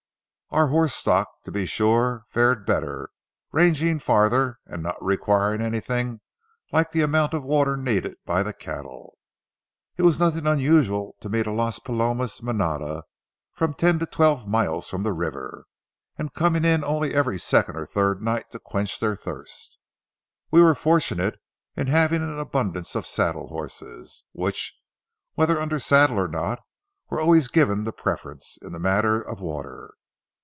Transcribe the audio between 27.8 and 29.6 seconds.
the preference in the matter of